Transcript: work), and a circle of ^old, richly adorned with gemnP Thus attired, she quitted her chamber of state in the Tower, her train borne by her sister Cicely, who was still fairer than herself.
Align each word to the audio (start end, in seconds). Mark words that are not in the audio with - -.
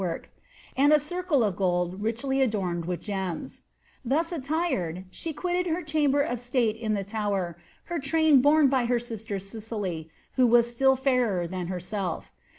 work), 0.03 0.31
and 0.75 0.91
a 0.91 0.99
circle 0.99 1.43
of 1.43 1.57
^old, 1.57 1.97
richly 1.99 2.41
adorned 2.41 2.85
with 2.85 2.99
gemnP 3.01 3.61
Thus 4.03 4.31
attired, 4.31 5.05
she 5.11 5.31
quitted 5.31 5.67
her 5.71 5.83
chamber 5.83 6.21
of 6.21 6.39
state 6.39 6.75
in 6.75 6.95
the 6.95 7.03
Tower, 7.03 7.55
her 7.83 7.99
train 7.99 8.41
borne 8.41 8.67
by 8.67 8.85
her 8.85 8.97
sister 8.97 9.37
Cicely, 9.37 10.09
who 10.37 10.47
was 10.47 10.75
still 10.75 10.95
fairer 10.95 11.45
than 11.45 11.67
herself. 11.67 12.31